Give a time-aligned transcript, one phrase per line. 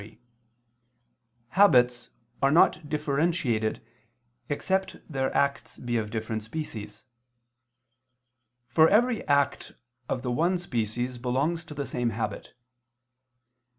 [0.01, 0.19] 3)
[1.49, 2.09] habits
[2.41, 3.85] are not differentiated
[4.49, 7.03] except their acts be of different species.
[8.67, 9.73] For every act
[10.09, 12.55] of the one species belongs to the same habit.